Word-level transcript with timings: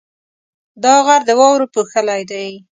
دا 0.83 0.95
غر 1.05 1.21
د 1.25 1.31
واورو 1.39 1.71
پوښلی 1.73 2.21
دی. 2.31 2.49